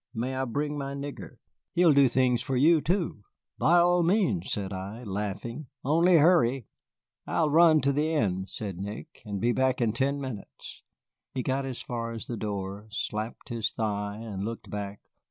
[0.15, 1.37] May I bring my nigger?
[1.73, 3.21] He'll do things for you too."
[3.59, 6.65] "By all means," said I, laughing, "only hurry."
[7.27, 10.81] "I'll run to the inn," said Nick, "and be back in ten minutes."
[11.35, 15.01] He got as far as the door, slapped his thigh, and looked back.